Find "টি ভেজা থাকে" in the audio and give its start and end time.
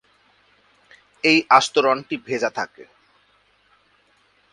2.07-2.83